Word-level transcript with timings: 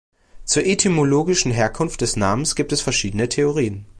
Zur 0.45 0.65
etymologischen 0.65 1.51
Herkunft 1.51 2.01
des 2.01 2.15
Namens 2.15 2.55
gibt 2.55 2.71
es 2.71 2.81
verschiedene 2.81 3.29
Theorien. 3.29 3.85